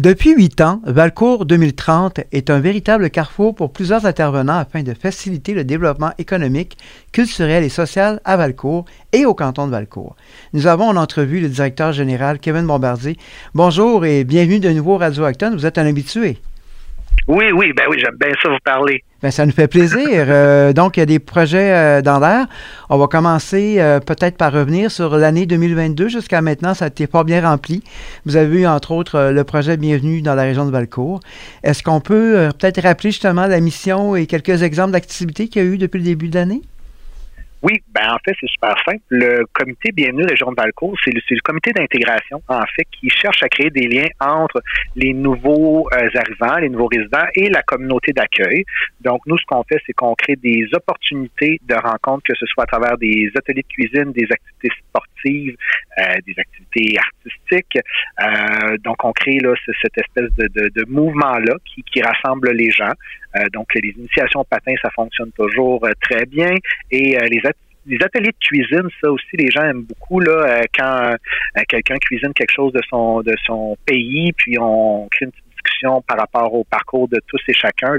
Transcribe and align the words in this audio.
Depuis 0.00 0.32
huit 0.32 0.62
ans, 0.62 0.80
Valcourt 0.86 1.44
2030 1.44 2.20
est 2.32 2.48
un 2.48 2.58
véritable 2.58 3.10
carrefour 3.10 3.54
pour 3.54 3.70
plusieurs 3.70 4.06
intervenants 4.06 4.56
afin 4.56 4.82
de 4.82 4.94
faciliter 4.94 5.52
le 5.52 5.62
développement 5.62 6.12
économique, 6.16 6.78
culturel 7.12 7.64
et 7.64 7.68
social 7.68 8.18
à 8.24 8.38
Valcourt 8.38 8.86
et 9.12 9.26
au 9.26 9.34
canton 9.34 9.66
de 9.66 9.72
Valcourt. 9.72 10.16
Nous 10.54 10.66
avons 10.66 10.88
en 10.88 10.96
entrevue 10.96 11.40
le 11.40 11.50
directeur 11.50 11.92
général 11.92 12.38
Kevin 12.38 12.66
Bombardier. 12.66 13.18
Bonjour 13.54 14.06
et 14.06 14.24
bienvenue 14.24 14.58
de 14.58 14.70
nouveau 14.70 14.94
au 14.94 14.96
Radio 14.96 15.24
Acton. 15.24 15.50
Vous 15.52 15.66
êtes 15.66 15.76
un 15.76 15.84
habitué. 15.84 16.38
Oui, 17.28 17.52
oui, 17.52 17.72
ben 17.76 17.84
oui, 17.88 17.98
j'aime 17.98 18.16
bien 18.18 18.32
ça 18.42 18.48
vous 18.48 18.58
parler. 18.64 19.04
Ben, 19.22 19.30
ça 19.30 19.44
nous 19.44 19.52
fait 19.52 19.68
plaisir. 19.68 20.08
Euh, 20.08 20.72
donc, 20.72 20.96
il 20.96 21.00
y 21.00 21.02
a 21.02 21.06
des 21.06 21.18
projets 21.18 21.74
euh, 21.74 22.02
dans 22.02 22.18
l'air. 22.18 22.46
On 22.88 22.96
va 22.96 23.06
commencer 23.06 23.76
euh, 23.78 24.00
peut-être 24.00 24.38
par 24.38 24.52
revenir 24.52 24.90
sur 24.90 25.16
l'année 25.16 25.44
2022. 25.44 26.08
Jusqu'à 26.08 26.40
maintenant, 26.40 26.72
ça 26.72 26.86
a 26.86 26.88
été 26.88 27.06
pas 27.06 27.22
bien 27.22 27.46
rempli. 27.46 27.82
Vous 28.24 28.36
avez 28.36 28.60
eu, 28.62 28.66
entre 28.66 28.92
autres, 28.92 29.30
le 29.30 29.44
projet 29.44 29.76
Bienvenue 29.76 30.22
dans 30.22 30.34
la 30.34 30.42
région 30.42 30.64
de 30.64 30.70
Valcourt. 30.70 31.20
Est-ce 31.62 31.82
qu'on 31.82 32.00
peut 32.00 32.48
peut-être 32.58 32.82
rappeler 32.82 33.10
justement 33.10 33.46
la 33.46 33.60
mission 33.60 34.16
et 34.16 34.26
quelques 34.26 34.62
exemples 34.62 34.92
d'activités 34.92 35.48
qu'il 35.48 35.62
y 35.62 35.66
a 35.66 35.68
eu 35.68 35.78
depuis 35.78 35.98
le 35.98 36.04
début 36.04 36.28
de 36.28 36.36
l'année? 36.36 36.62
Oui, 37.62 37.74
ben 37.92 38.14
en 38.14 38.16
fait, 38.24 38.34
c'est 38.40 38.48
super 38.48 38.74
simple. 38.86 39.02
Le 39.10 39.44
comité 39.52 39.92
Bienvenue 39.92 40.24
Région 40.24 40.50
de 40.50 40.56
Valcourt, 40.56 40.96
c'est 41.04 41.12
le, 41.12 41.20
comité 41.44 41.72
d'intégration, 41.72 42.40
en 42.48 42.62
fait, 42.74 42.86
qui 42.90 43.10
cherche 43.10 43.42
à 43.42 43.50
créer 43.50 43.68
des 43.68 43.86
liens 43.86 44.08
entre 44.18 44.62
les 44.96 45.12
nouveaux 45.12 45.86
euh, 45.92 46.08
arrivants, 46.14 46.58
les 46.58 46.70
nouveaux 46.70 46.88
résidents 46.90 47.26
et 47.34 47.50
la 47.50 47.62
communauté 47.62 48.12
d'accueil. 48.12 48.64
Donc, 49.02 49.20
nous, 49.26 49.36
ce 49.36 49.44
qu'on 49.44 49.62
fait, 49.64 49.78
c'est 49.86 49.92
qu'on 49.92 50.14
crée 50.14 50.36
des 50.36 50.68
opportunités 50.72 51.60
de 51.68 51.74
rencontres, 51.74 52.22
que 52.24 52.34
ce 52.34 52.46
soit 52.46 52.64
à 52.64 52.66
travers 52.66 52.96
des 52.96 53.30
ateliers 53.36 53.62
de 53.68 53.74
cuisine, 53.74 54.12
des 54.12 54.26
activités 54.30 54.70
sportives, 54.88 55.56
euh, 55.98 56.14
des 56.26 56.34
activités 56.38 56.98
artistiques. 56.98 57.78
Euh, 58.22 58.78
donc, 58.78 59.04
on 59.04 59.12
crée 59.12 59.38
là 59.38 59.54
cette 59.82 59.98
espèce 59.98 60.32
de, 60.38 60.48
de, 60.48 60.70
de 60.74 60.84
mouvement-là 60.88 61.56
qui, 61.66 61.82
qui 61.82 62.00
rassemble 62.00 62.52
les 62.52 62.70
gens. 62.70 62.92
Euh, 63.36 63.48
donc, 63.52 63.68
les 63.74 63.90
initiations 63.90 64.40
au 64.40 64.44
patin, 64.44 64.72
ça 64.82 64.90
fonctionne 64.90 65.30
toujours 65.32 65.84
euh, 65.84 65.92
très 66.00 66.26
bien. 66.26 66.54
Et 66.90 67.16
euh, 67.16 67.26
les 67.26 67.40
les 67.86 67.96
ateliers 68.04 68.30
de 68.30 68.46
cuisine, 68.46 68.88
ça 69.00 69.10
aussi, 69.10 69.36
les 69.38 69.50
gens 69.50 69.62
aiment 69.62 69.84
beaucoup 69.84 70.20
là 70.20 70.62
quand 70.78 71.16
quelqu'un 71.66 71.96
cuisine 71.96 72.32
quelque 72.34 72.52
chose 72.52 72.74
de 72.74 72.80
son 72.90 73.22
de 73.22 73.34
son 73.46 73.74
pays, 73.86 74.32
puis 74.34 74.58
on 74.60 75.08
crée 75.10 75.24
une 75.24 75.32
petite 75.32 75.50
discussion 75.50 76.02
par 76.02 76.18
rapport 76.18 76.52
au 76.52 76.62
parcours 76.64 77.08
de 77.08 77.18
tous 77.26 77.40
et 77.48 77.54
chacun. 77.54 77.96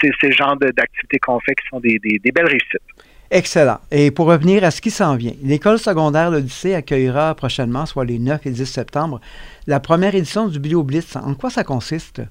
C'est 0.00 0.12
ce 0.22 0.30
genre 0.30 0.56
d'activités 0.56 1.18
qu'on 1.18 1.40
fait 1.40 1.56
qui 1.56 1.66
sont 1.68 1.80
des, 1.80 1.98
des, 1.98 2.32
belles 2.32 2.46
réussites. 2.46 2.78
Excellent. 3.28 3.80
Et 3.90 4.12
pour 4.12 4.26
revenir 4.26 4.62
à 4.62 4.70
ce 4.70 4.80
qui 4.80 4.92
s'en 4.92 5.16
vient, 5.16 5.34
l'école 5.42 5.78
secondaire 5.78 6.30
L'Odyssée 6.30 6.74
accueillera 6.74 7.34
prochainement, 7.34 7.86
soit 7.86 8.04
les 8.04 8.20
9 8.20 8.46
et 8.46 8.50
10 8.50 8.66
septembre, 8.66 9.20
la 9.66 9.80
première 9.80 10.14
édition 10.14 10.46
du 10.46 10.60
Bio 10.60 10.84
Blitz. 10.84 11.16
En 11.16 11.34
quoi 11.34 11.50
ça 11.50 11.64
consiste? 11.64 12.22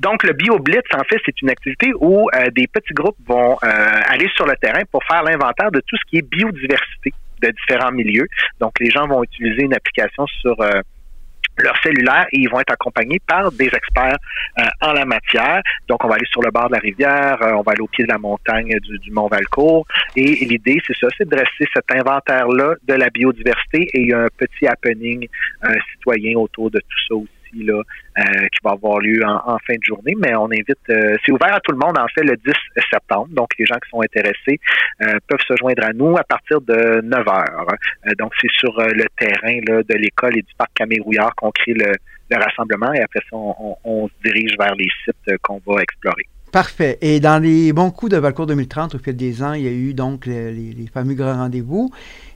Donc, 0.00 0.24
le 0.24 0.32
BioBlitz, 0.32 0.86
en 0.94 1.04
fait, 1.04 1.18
c'est 1.26 1.42
une 1.42 1.50
activité 1.50 1.92
où 2.00 2.26
euh, 2.34 2.50
des 2.56 2.66
petits 2.66 2.94
groupes 2.94 3.18
vont 3.26 3.58
euh, 3.62 4.00
aller 4.06 4.30
sur 4.34 4.46
le 4.46 4.56
terrain 4.56 4.82
pour 4.90 5.04
faire 5.04 5.22
l'inventaire 5.22 5.70
de 5.70 5.80
tout 5.80 5.96
ce 5.96 6.02
qui 6.08 6.16
est 6.16 6.22
biodiversité 6.22 7.12
de 7.42 7.50
différents 7.50 7.92
milieux. 7.92 8.26
Donc, 8.60 8.72
les 8.80 8.90
gens 8.90 9.06
vont 9.06 9.22
utiliser 9.22 9.62
une 9.62 9.74
application 9.74 10.26
sur 10.26 10.58
euh, 10.62 10.80
leur 11.58 11.76
cellulaire 11.82 12.24
et 12.32 12.38
ils 12.38 12.48
vont 12.48 12.60
être 12.60 12.72
accompagnés 12.72 13.20
par 13.26 13.52
des 13.52 13.66
experts 13.66 14.16
en 14.80 14.92
la 14.92 15.04
matière. 15.04 15.60
Donc, 15.86 16.02
on 16.02 16.08
va 16.08 16.14
aller 16.14 16.26
sur 16.30 16.40
le 16.40 16.50
bord 16.50 16.68
de 16.68 16.74
la 16.74 16.78
rivière, 16.78 17.36
on 17.42 17.60
va 17.60 17.72
aller 17.72 17.82
au 17.82 17.86
pied 17.86 18.04
de 18.04 18.10
la 18.10 18.18
montagne 18.18 18.78
du, 18.80 18.98
du 18.98 19.10
Mont 19.10 19.28
Valcourt. 19.28 19.86
Et 20.16 20.46
l'idée, 20.46 20.80
c'est 20.86 20.96
ça, 20.96 21.08
c'est 21.18 21.28
de 21.28 21.36
dresser 21.36 21.68
cet 21.74 21.90
inventaire-là 21.92 22.76
de 22.82 22.94
la 22.94 23.10
biodiversité 23.10 23.82
et 23.92 24.00
il 24.00 24.08
y 24.08 24.12
a 24.14 24.20
un 24.20 24.28
petit 24.38 24.66
happening 24.66 25.28
un 25.60 25.74
citoyen 25.92 26.38
autour 26.38 26.70
de 26.70 26.78
tout 26.78 26.98
ça 27.08 27.14
aussi 27.16 27.30
là, 27.54 27.82
euh, 28.18 28.22
qui 28.50 28.58
va 28.64 28.72
avoir 28.72 28.98
lieu 28.98 29.22
en, 29.24 29.58
fin 29.66 29.74
de 29.74 29.84
journée. 29.84 30.14
Mais 30.18 30.34
on 30.34 30.46
invite, 30.46 30.78
euh, 30.90 31.16
c'est 31.24 31.32
ouvert 31.32 31.54
à 31.54 31.60
tout 31.60 31.72
le 31.72 31.78
monde 31.78 31.98
en 31.98 32.06
fait 32.14 32.22
le 32.22 32.36
10 32.36 32.52
septembre. 32.90 33.28
Donc 33.30 33.48
les 33.58 33.66
gens 33.66 33.76
qui 33.76 33.90
sont 33.90 34.02
intéressés 34.02 34.60
euh, 35.02 35.18
peuvent 35.26 35.40
se 35.46 35.54
joindre 35.56 35.84
à 35.84 35.92
nous 35.92 36.16
à 36.16 36.24
partir 36.24 36.60
de 36.60 37.00
9 37.02 37.28
heures. 37.28 37.66
donc 38.18 38.32
c'est 38.40 38.50
sur 38.52 38.72
le 38.78 39.04
terrain 39.18 39.58
de 39.66 39.94
l'école 39.94 40.38
et 40.38 40.42
du 40.42 40.54
parc 40.56 40.70
Camérouillard 40.74 41.34
qu'on 41.36 41.50
crée 41.50 41.74
le, 41.74 41.92
rassemblement 42.32 42.92
et 42.92 43.00
après 43.00 43.20
ça 43.28 43.36
on, 43.36 44.08
se 44.08 44.12
dirige 44.28 44.56
vers 44.56 44.74
les 44.76 44.88
sites 45.04 45.36
qu'on 45.42 45.60
va 45.66 45.82
explorer. 45.82 46.22
Parfait. 46.52 46.98
Et 47.00 47.20
dans 47.20 47.42
les 47.42 47.72
bons 47.72 47.90
coups 47.90 48.12
de 48.12 48.18
Valcourt 48.18 48.46
2030, 48.46 48.94
au 48.94 48.98
fil 48.98 49.16
des 49.16 49.42
ans, 49.42 49.52
il 49.52 49.62
y 49.62 49.68
a 49.68 49.72
eu 49.72 49.94
donc 49.94 50.26
les, 50.26 50.52
les 50.52 50.86
fameux 50.86 51.14
grands 51.14 51.36
rendez-vous. 51.36 51.90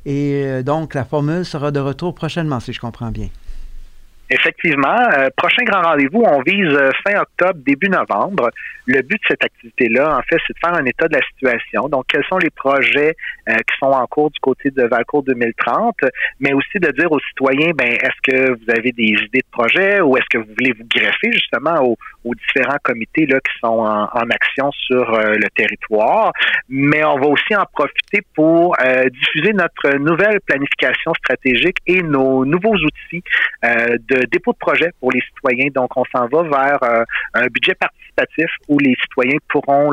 Et 0.04 0.62
donc, 0.64 0.94
la 0.94 1.04
formule 1.04 1.44
sera 1.44 1.70
de 1.72 1.80
retour 1.80 2.14
prochainement, 2.14 2.60
si 2.60 2.72
je 2.72 2.80
comprends 2.80 3.10
bien. 3.10 3.28
Effectivement, 4.30 4.96
euh, 5.18 5.28
prochain 5.36 5.64
grand 5.64 5.82
rendez-vous, 5.82 6.22
on 6.22 6.40
vise 6.40 6.72
euh, 6.72 6.90
fin 7.06 7.20
octobre, 7.20 7.60
début 7.66 7.90
novembre. 7.90 8.48
Le 8.86 9.02
but 9.02 9.16
de 9.16 9.26
cette 9.28 9.44
activité-là, 9.44 10.16
en 10.16 10.22
fait, 10.22 10.38
c'est 10.46 10.54
de 10.54 10.58
faire 10.64 10.74
un 10.74 10.84
état 10.86 11.08
de 11.08 11.16
la 11.16 11.22
situation. 11.26 11.88
Donc, 11.90 12.06
quels 12.08 12.24
sont 12.24 12.38
les 12.38 12.48
projets 12.48 13.16
euh, 13.48 13.54
qui 13.54 13.78
sont 13.78 13.92
en 13.92 14.06
cours 14.06 14.30
du 14.30 14.40
côté 14.40 14.70
de 14.70 14.82
Valcourt 14.84 15.24
2030, 15.24 15.96
mais 16.40 16.54
aussi 16.54 16.78
de 16.80 16.90
dire 16.92 17.12
aux 17.12 17.20
citoyens, 17.20 17.72
ben, 17.76 17.92
est-ce 17.92 18.20
que 18.22 18.50
vous 18.52 18.70
avez 18.70 18.92
des 18.92 19.08
idées 19.08 19.40
de 19.40 19.50
projets 19.50 20.00
ou 20.00 20.16
est-ce 20.16 20.26
que 20.30 20.38
vous 20.38 20.52
voulez 20.58 20.72
vous 20.72 20.86
greffer 20.88 21.30
justement 21.32 21.82
aux, 21.82 21.96
différents 22.48 22.78
comités 22.82 23.26
là 23.26 23.38
qui 23.40 23.52
sont 23.60 23.78
en, 23.78 24.30
action 24.30 24.70
sur 24.72 25.12
le 25.12 25.46
territoire. 25.54 26.32
Mais 26.70 27.04
on 27.04 27.18
va 27.18 27.26
aussi 27.26 27.54
en 27.54 27.64
profiter 27.70 28.22
pour 28.34 28.74
diffuser 29.12 29.52
notre 29.52 29.98
nouvelle 29.98 30.40
planification 30.40 31.12
stratégique 31.14 31.76
et 31.86 32.02
nos 32.02 32.46
nouveaux 32.46 32.74
outils 32.74 33.22
de 33.62 34.13
dépôt 34.30 34.52
de 34.52 34.58
projet 34.58 34.90
pour 35.00 35.12
les 35.12 35.20
citoyens. 35.20 35.68
Donc, 35.74 35.90
on 35.96 36.04
s'en 36.12 36.26
va 36.28 36.42
vers 36.42 36.82
euh, 36.82 37.04
un 37.34 37.46
budget 37.46 37.74
participatif 37.74 38.50
où 38.68 38.78
les 38.78 38.94
citoyens 39.02 39.38
pourront 39.48 39.90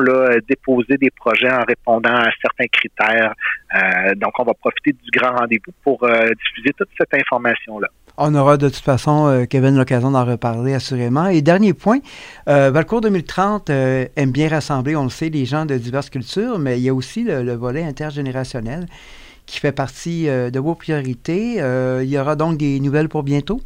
déposer 0.48 0.96
des 0.96 1.10
projets 1.10 1.50
en 1.50 1.62
répondant 1.66 2.14
à 2.14 2.30
certains 2.40 2.66
critères. 2.66 3.34
Euh, 3.74 4.14
donc, 4.16 4.32
on 4.38 4.44
va 4.44 4.54
profiter 4.54 4.92
du 4.92 5.10
grand 5.18 5.36
rendez-vous 5.36 5.72
pour 5.82 6.02
euh, 6.04 6.28
diffuser 6.44 6.72
toute 6.76 6.88
cette 6.98 7.14
information-là. 7.14 7.88
On 8.18 8.34
aura 8.34 8.58
de 8.58 8.68
toute 8.68 8.84
façon, 8.84 9.46
Kevin, 9.48 9.78
l'occasion 9.78 10.10
d'en 10.10 10.26
reparler 10.26 10.74
assurément. 10.74 11.28
Et 11.28 11.40
dernier 11.40 11.72
point, 11.72 11.98
Valcourt 12.46 13.00
2030 13.00 13.70
aime 13.70 14.30
bien 14.32 14.48
rassembler, 14.50 14.94
on 14.96 15.04
le 15.04 15.10
sait, 15.10 15.30
les 15.30 15.46
gens 15.46 15.64
de 15.64 15.78
diverses 15.78 16.10
cultures, 16.10 16.58
mais 16.58 16.78
il 16.78 16.82
y 16.82 16.90
a 16.90 16.94
aussi 16.94 17.24
le 17.24 17.54
volet 17.54 17.82
intergénérationnel 17.82 18.84
qui 19.46 19.60
fait 19.60 19.72
partie 19.72 20.26
de 20.26 20.58
vos 20.60 20.74
priorités. 20.74 21.54
il 21.54 22.08
y 22.08 22.18
aura 22.18 22.36
donc 22.36 22.58
des 22.58 22.80
nouvelles 22.80 23.08
pour 23.08 23.22
bientôt? 23.22 23.62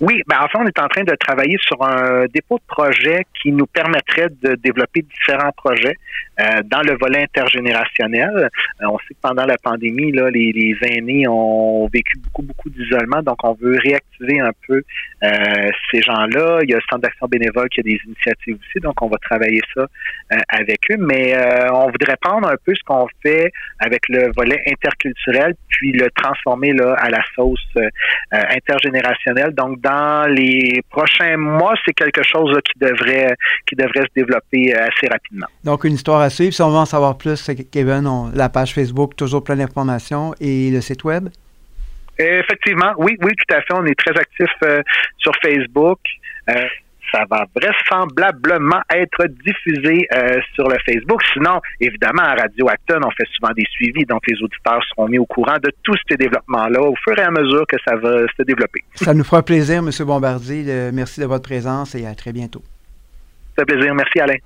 Oui, 0.00 0.22
ben 0.28 0.36
en 0.40 0.46
fait, 0.46 0.58
on 0.58 0.66
est 0.66 0.78
en 0.78 0.86
train 0.86 1.02
de 1.02 1.14
travailler 1.16 1.56
sur 1.60 1.82
un 1.82 2.26
dépôt 2.32 2.58
de 2.58 2.66
projet 2.68 3.26
qui 3.42 3.50
nous 3.50 3.66
permettrait 3.66 4.28
de 4.42 4.54
développer 4.54 5.02
différents 5.02 5.50
projets 5.50 5.96
euh, 6.40 6.62
dans 6.66 6.82
le 6.82 6.96
volet 6.96 7.24
intergénérationnel. 7.24 8.48
Euh, 8.80 8.86
on 8.88 8.96
sait 8.98 9.14
que 9.14 9.20
pendant 9.20 9.44
la 9.44 9.58
pandémie, 9.58 10.12
là, 10.12 10.30
les, 10.30 10.52
les 10.52 10.76
aînés 10.82 11.26
ont 11.26 11.88
vécu 11.92 12.16
beaucoup, 12.18 12.42
beaucoup 12.42 12.70
d'isolement, 12.70 13.22
donc 13.22 13.38
on 13.42 13.54
veut 13.54 13.76
réactiver 13.76 14.38
un 14.38 14.52
peu 14.68 14.82
euh, 15.24 15.70
ces 15.90 16.00
gens-là. 16.02 16.60
Il 16.62 16.70
y 16.70 16.74
a 16.74 16.76
le 16.76 16.82
Centre 16.88 17.02
d'action 17.02 17.26
bénévole 17.26 17.68
qui 17.68 17.80
a 17.80 17.82
des 17.82 17.98
initiatives 18.06 18.54
aussi, 18.54 18.80
donc 18.80 19.02
on 19.02 19.08
va 19.08 19.18
travailler 19.18 19.62
ça 19.74 19.84
avec 20.48 20.78
eux. 20.92 20.96
Mais 20.98 21.34
on 21.72 21.90
voudrait 21.90 22.16
prendre 22.20 22.48
un 22.48 22.56
peu 22.64 22.72
ce 22.74 22.84
qu'on 22.84 23.08
fait 23.22 23.50
avec 23.80 24.02
le 24.08 24.30
volet 24.36 24.62
interculturel, 24.70 25.54
puis 25.68 25.90
le 25.92 26.08
transformer 26.14 26.72
là 26.72 26.94
à 26.98 27.10
la 27.10 27.22
sauce 27.34 27.66
intergénérationnelle. 28.30 29.54
Donc 29.54 29.80
les 30.28 30.82
prochains 30.90 31.36
mois, 31.36 31.74
c'est 31.84 31.92
quelque 31.92 32.22
chose 32.22 32.56
qui 32.64 32.78
devrait 32.78 33.34
qui 33.66 33.76
devrait 33.76 34.02
se 34.02 34.14
développer 34.14 34.74
assez 34.74 35.08
rapidement. 35.10 35.46
Donc 35.64 35.84
une 35.84 35.94
histoire 35.94 36.20
à 36.20 36.30
suivre. 36.30 36.52
Si 36.52 36.62
on 36.62 36.70
veut 36.70 36.76
en 36.76 36.86
savoir 36.86 37.16
plus, 37.16 37.50
Kevin, 37.72 38.06
on, 38.06 38.30
la 38.34 38.48
page 38.48 38.74
Facebook, 38.74 39.16
toujours 39.16 39.44
plein 39.44 39.56
d'informations, 39.56 40.34
et 40.40 40.70
le 40.70 40.80
site 40.80 41.04
web? 41.04 41.28
Effectivement, 42.18 42.94
oui, 42.98 43.16
oui, 43.22 43.32
tout 43.36 43.54
à 43.54 43.60
fait. 43.60 43.74
On 43.74 43.86
est 43.86 43.94
très 43.94 44.10
actifs 44.10 44.48
euh, 44.64 44.82
sur 45.18 45.32
Facebook. 45.40 46.00
Euh, 46.50 46.66
ça 47.12 47.24
va 47.30 47.46
vraisemblablement 47.54 48.80
être 48.94 49.26
diffusé 49.44 50.06
euh, 50.12 50.40
sur 50.54 50.68
le 50.68 50.76
Facebook. 50.86 51.22
Sinon, 51.32 51.60
évidemment, 51.80 52.22
à 52.22 52.34
Radio 52.34 52.68
Acton, 52.68 53.00
on 53.04 53.10
fait 53.10 53.28
souvent 53.34 53.52
des 53.54 53.64
suivis, 53.70 54.04
donc 54.04 54.22
les 54.26 54.36
auditeurs 54.42 54.82
seront 54.90 55.08
mis 55.08 55.18
au 55.18 55.26
courant 55.26 55.56
de 55.62 55.70
tous 55.82 55.96
ces 56.08 56.16
développements-là 56.16 56.80
au 56.80 56.94
fur 56.96 57.18
et 57.18 57.22
à 57.22 57.30
mesure 57.30 57.66
que 57.66 57.76
ça 57.86 57.96
va 57.96 58.20
se 58.36 58.42
développer. 58.42 58.80
Ça 58.94 59.14
nous 59.14 59.24
fera 59.24 59.42
plaisir, 59.42 59.78
M. 59.78 59.90
Bombardier. 60.06 60.90
merci 60.92 61.20
de 61.20 61.26
votre 61.26 61.44
présence 61.44 61.94
et 61.94 62.06
à 62.06 62.14
très 62.14 62.32
bientôt. 62.32 62.62
Ça 63.56 63.64
fait 63.64 63.74
plaisir. 63.74 63.94
Merci, 63.94 64.20
Alain. 64.20 64.36